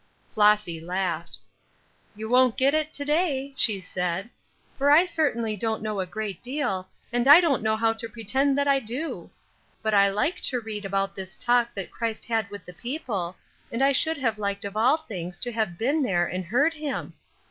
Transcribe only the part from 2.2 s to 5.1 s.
won't get it to day," she said, "for I